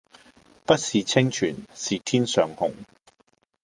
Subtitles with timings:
[0.65, 2.73] 不是清泉是天上虹